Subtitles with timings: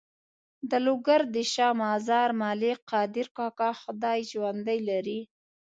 [0.69, 5.19] د لوګر د شا مزار ملک قادر کاکا خدای ژوندی لري.